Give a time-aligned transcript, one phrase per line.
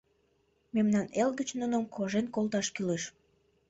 [0.75, 3.03] Мемнан эл гыч нуным кожен колташ кӱлеш!